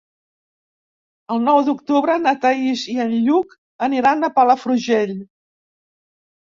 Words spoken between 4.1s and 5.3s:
a Palafrugell.